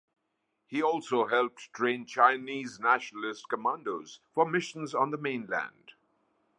He 0.65 0.81
also 0.81 1.27
helped 1.27 1.71
train 1.73 2.07
Chinese 2.07 2.79
Nationalist 2.79 3.47
commandos 3.47 4.19
for 4.33 4.49
missions 4.49 4.95
on 4.95 5.11
the 5.11 5.17
mainland. 5.19 5.91